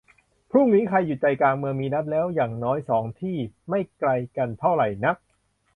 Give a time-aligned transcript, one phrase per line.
[0.51, 3.37] พรุ่งนี้ ใครอยู่ใจกลางเมืองมีนัดแล้วอย่างน้อยสองที่
[3.69, 5.17] ไม่ไกลกันเท่าไรนัก